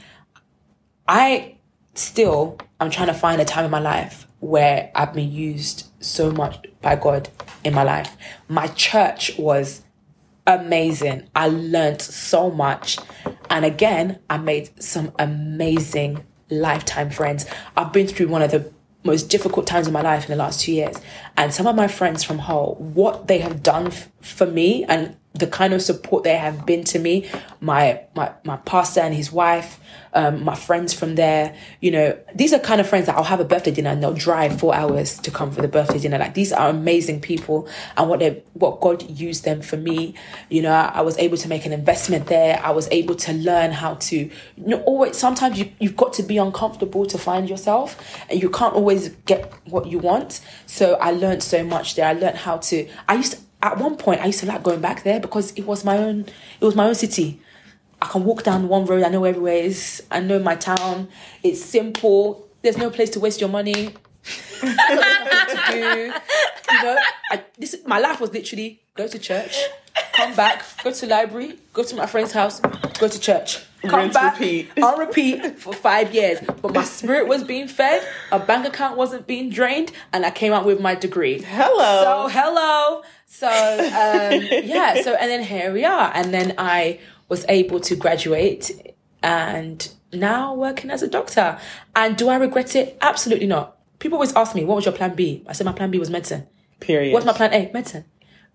[1.08, 1.56] I
[1.94, 6.32] still I'm trying to find a time in my life where I've been used so
[6.32, 7.30] much by God
[7.64, 8.16] in my life.
[8.48, 9.84] My church was
[10.48, 11.30] amazing.
[11.36, 12.98] I learned so much.
[13.50, 17.46] And again, I made some amazing lifetime friends.
[17.76, 18.72] I've been through one of the
[19.04, 20.98] most difficult times in my life in the last two years.
[21.38, 25.16] And some of my friends from Hull, what they have done f- for me and
[25.38, 29.32] the kind of support they have been to me, my my my pastor and his
[29.32, 29.80] wife,
[30.14, 33.42] um, my friends from there, you know, these are kind of friends that I'll have
[33.42, 36.18] a birthday dinner and they'll drive four hours to come for the birthday dinner.
[36.18, 37.68] Like these are amazing people,
[37.98, 40.16] and what they what God used them for me.
[40.50, 42.62] You know, I, I was able to make an investment there.
[42.64, 44.16] I was able to learn how to.
[44.16, 47.98] You know, always sometimes you you've got to be uncomfortable to find yourself,
[48.30, 50.40] and you can't always get what you want.
[50.66, 52.08] So I learned so much there.
[52.08, 52.88] I learned how to.
[53.10, 55.66] I used to, at one point I used to like going back there because it
[55.66, 56.22] was my own.
[56.62, 57.40] It was my own city.
[58.02, 59.04] I can walk down one road.
[59.04, 60.04] I know everywhere is.
[60.12, 61.08] I know my town.
[61.44, 62.48] It's simple.
[62.62, 63.94] There's no place to waste your money.
[64.60, 66.14] To do.
[66.72, 66.98] You know,
[67.32, 69.58] I, this my life was literally go to church,
[70.14, 72.60] come back, go to library, go to my friend's house,
[73.00, 74.70] go to church, come Rinse, back, repeat.
[74.82, 76.40] on repeat for five years.
[76.62, 80.54] But my spirit was being fed, a bank account wasn't being drained, and I came
[80.54, 81.42] out with my degree.
[81.42, 82.04] Hello.
[82.04, 83.04] So hello.
[83.26, 85.02] So um, yeah.
[85.02, 90.54] So and then here we are, and then I was able to graduate, and now
[90.54, 91.60] working as a doctor.
[91.96, 92.98] And do I regret it?
[93.02, 93.78] Absolutely not.
[94.00, 96.10] People always ask me, "What was your plan B?" I said my plan B was
[96.10, 96.48] medicine.
[96.80, 97.14] Period.
[97.14, 97.72] What's my plan A?
[97.74, 98.06] Medicine.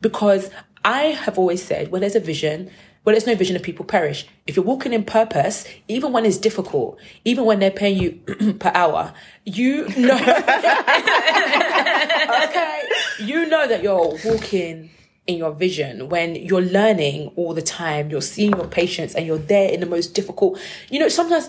[0.00, 0.50] Because
[0.85, 2.70] I have always said, "Well, there's a vision,
[3.02, 4.26] Well, there's no vision, the people perish.
[4.46, 8.70] If you're walking in purpose, even when it's difficult, even when they're paying you per
[8.74, 9.14] hour,
[9.46, 10.14] you know.
[12.44, 12.83] okay.
[13.20, 14.90] You know that you're walking
[15.26, 19.38] in your vision when you're learning all the time, you're seeing your patients and you're
[19.38, 20.59] there in the most difficult.
[20.88, 21.48] You know, sometimes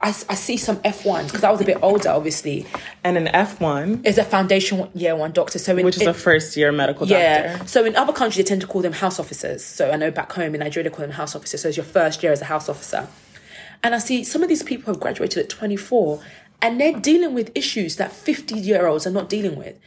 [0.00, 2.66] I, I see some F1s because I was a bit older, obviously.
[3.02, 5.58] and an F1, Is a foundation year one doctor.
[5.58, 7.56] So in, which is in- a first year medical yeah.
[7.56, 7.68] doctor.
[7.68, 9.64] So in other countries, they tend to call them house officers.
[9.64, 11.62] So I know back home in Nigeria, they call them house officers.
[11.62, 13.08] So it's your first year as a house officer.
[13.82, 16.22] And I see some of these people have graduated at 24
[16.62, 19.78] and they're dealing with issues that 50 year olds are not dealing with.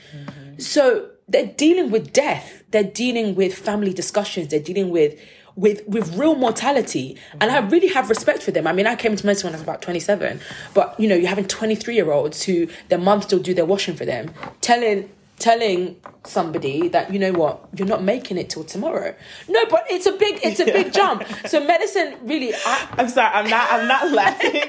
[0.57, 2.63] So they're dealing with death.
[2.71, 4.49] They're dealing with family discussions.
[4.49, 5.19] They're dealing with
[5.55, 7.17] with with real mortality.
[7.41, 8.67] And I really have respect for them.
[8.67, 10.39] I mean, I came into medicine when I was about 27,
[10.73, 13.95] but you know, you're having 23 year olds who their mum still do their washing
[13.95, 19.13] for them, telling telling somebody that you know what you're not making it till tomorrow
[19.47, 23.33] no but it's a big it's a big jump so medicine really I, I'm sorry,
[23.33, 24.63] I'm not I'm not laughing.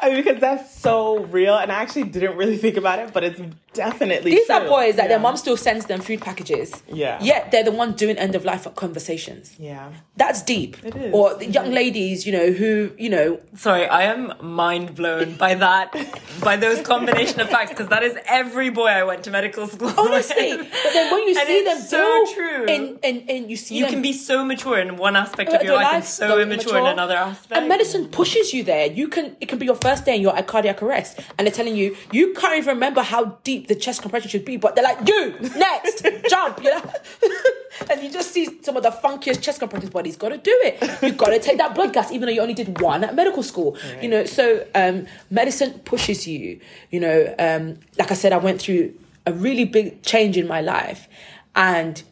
[0.00, 3.22] I mean because that's so real and I actually didn't really think about it, but
[3.22, 3.40] it's
[3.74, 5.08] definitely These are boys that Yeah.
[5.08, 6.72] their mom still sends them food packages.
[6.92, 7.18] Yeah.
[7.22, 9.54] Yet they're the one doing end of life conversations.
[9.58, 9.90] Yeah.
[10.16, 10.76] That's deep.
[10.84, 11.12] It is.
[11.14, 15.54] Or the young ladies, you know, who, you know, Sorry, I am mind blown by
[15.54, 15.92] that,
[16.40, 19.92] by those combination of facts, because that is every boy I went to medical school.
[19.98, 20.56] honestly.
[20.56, 20.70] with.
[20.84, 22.66] but then when you And see it's them so true.
[22.66, 25.62] And, and, and you see you them can be so mature in one aspect of
[25.62, 27.58] your your life, and life, so so immature in another aspect.
[27.58, 28.86] And medicine pushes you there.
[28.86, 31.54] You can it can be your first day and you're at cardiac arrest, and they're
[31.54, 34.84] telling you you can't even remember how deep the chest compression should be, but they're
[34.84, 36.92] like, "You next, jump!" You know,
[37.90, 40.56] and you just see some of the funkiest chest compressors, but he's got to do
[40.64, 41.02] it.
[41.02, 43.42] You've got to take that blood gas, even though you only did one at medical
[43.42, 43.72] school.
[43.72, 44.02] Right.
[44.02, 46.60] You know, so um, medicine pushes you.
[46.90, 48.94] You know, um, like I said, I went through
[49.26, 51.08] a really big change in my life,
[51.54, 52.02] and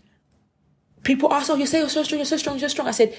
[1.03, 2.93] people ask, "Oh, you say you're so strong, you're so strong, you're so strong." I
[2.93, 3.17] said,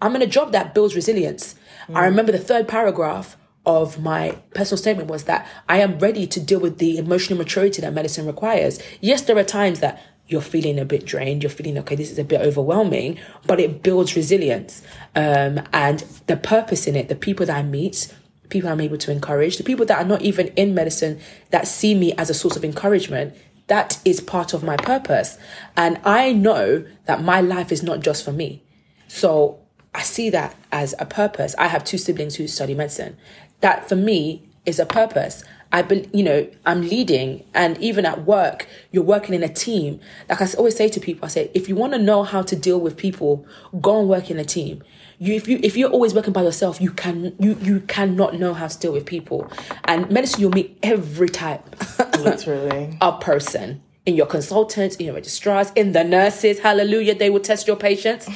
[0.00, 1.54] "I'm in a job that builds resilience."
[1.88, 1.96] Mm.
[1.96, 3.36] I remember the third paragraph
[3.66, 7.82] of my personal statement was that I am ready to deal with the emotional maturity
[7.82, 8.80] that medicine requires.
[9.00, 12.18] Yes, there are times that you're feeling a bit drained, you're feeling, okay, this is
[12.18, 14.82] a bit overwhelming, but it builds resilience.
[15.14, 18.14] Um, and the purpose in it, the people that I meet,
[18.48, 21.94] people I'm able to encourage, the people that are not even in medicine that see
[21.94, 23.34] me as a source of encouragement,
[23.68, 25.38] that is part of my purpose.
[25.76, 28.62] And I know that my life is not just for me.
[29.08, 29.60] So
[29.94, 31.54] I see that as a purpose.
[31.58, 33.16] I have two siblings who study medicine
[33.60, 35.44] that for me is a purpose.
[35.72, 40.00] I, be, you know, I'm leading, and even at work, you're working in a team.
[40.28, 42.54] Like I always say to people, I say, if you want to know how to
[42.54, 43.46] deal with people,
[43.80, 44.82] go and work in a team.
[45.18, 48.54] You, if you, if you're always working by yourself, you can, you, you cannot know
[48.54, 49.50] how to deal with people.
[49.84, 51.64] And medicine, you'll meet every type,
[52.18, 53.82] literally, of person.
[54.04, 58.28] In your consultants, in your registrars, in the nurses, hallelujah, they will test your patience.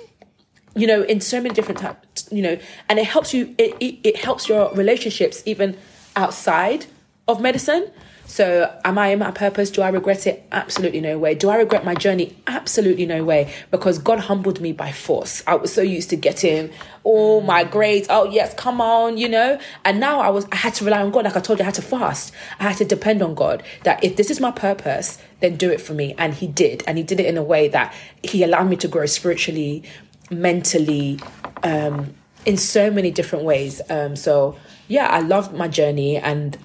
[0.76, 2.58] you know, in so many different types, you know,
[2.88, 5.76] and it helps you, it, it, it helps your relationships even
[6.16, 6.86] outside
[7.26, 7.90] of medicine.
[8.28, 9.70] So, am I in my purpose?
[9.70, 10.46] Do I regret it?
[10.52, 11.34] Absolutely no way.
[11.34, 12.36] Do I regret my journey?
[12.46, 13.50] Absolutely no way.
[13.70, 15.42] Because God humbled me by force.
[15.46, 16.70] I was so used to getting
[17.04, 18.06] all my grades.
[18.10, 19.58] Oh yes, come on, you know.
[19.86, 21.24] And now I was, I had to rely on God.
[21.24, 22.34] Like I told you, I had to fast.
[22.60, 23.62] I had to depend on God.
[23.84, 26.14] That if this is my purpose, then do it for me.
[26.18, 26.84] And He did.
[26.86, 29.84] And He did it in a way that He allowed me to grow spiritually,
[30.30, 31.18] mentally,
[31.62, 32.14] um,
[32.48, 33.82] in so many different ways.
[33.90, 34.56] Um, so
[34.88, 36.56] yeah, I love my journey and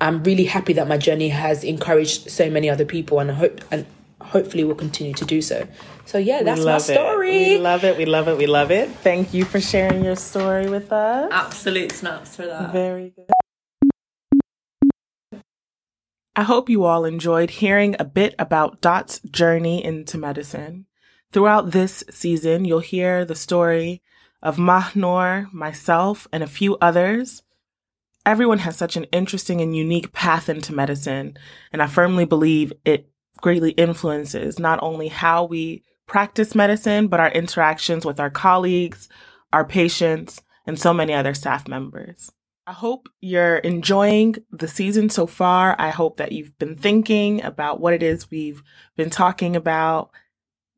[0.00, 3.60] I'm really happy that my journey has encouraged so many other people and I hope
[3.70, 3.86] and
[4.20, 5.68] hopefully will continue to do so.
[6.04, 7.36] So yeah, that's my story.
[7.36, 7.48] It.
[7.48, 7.96] We love it.
[7.96, 8.38] We love it.
[8.38, 8.90] We love it.
[8.90, 11.30] Thank you for sharing your story with us.
[11.32, 12.72] Absolute snaps for that.
[12.72, 13.30] Very good.
[16.34, 20.86] I hope you all enjoyed hearing a bit about Dot's journey into medicine.
[21.30, 24.02] Throughout this season, you'll hear the story
[24.42, 27.42] of Mahnor, myself, and a few others.
[28.24, 31.38] Everyone has such an interesting and unique path into medicine,
[31.72, 33.10] and I firmly believe it
[33.40, 39.08] greatly influences not only how we practice medicine, but our interactions with our colleagues,
[39.52, 42.30] our patients, and so many other staff members.
[42.66, 45.74] I hope you're enjoying the season so far.
[45.78, 48.62] I hope that you've been thinking about what it is we've
[48.96, 50.10] been talking about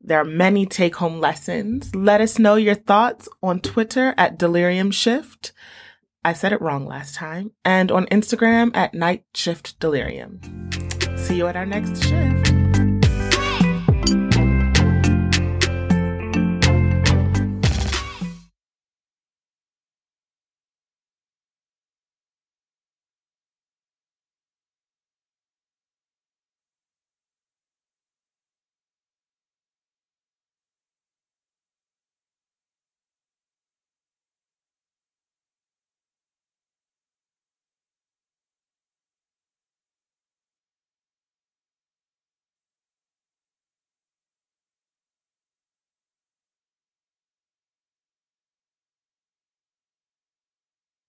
[0.03, 1.93] there are many take home lessons.
[1.95, 5.53] Let us know your thoughts on Twitter at Delirium Shift.
[6.25, 7.51] I said it wrong last time.
[7.63, 10.41] And on Instagram at Night Shift Delirium.
[11.17, 12.62] See you at our next shift.